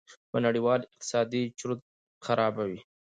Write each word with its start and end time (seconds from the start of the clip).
په 0.31 0.37
نړېوال 0.45 0.81
اقتصاد 0.85 1.31
چورت 1.59 1.79
خرابوي. 2.25 2.79